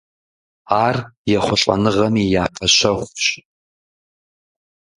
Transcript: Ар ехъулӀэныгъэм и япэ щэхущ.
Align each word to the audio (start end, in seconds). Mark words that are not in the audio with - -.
Ар 0.85 0.97
ехъулӀэныгъэм 1.37 2.13
и 2.23 2.25
япэ 2.43 2.65
щэхущ. 2.75 3.23